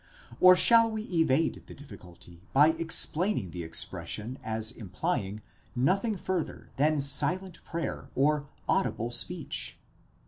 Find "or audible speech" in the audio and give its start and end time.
8.15-9.77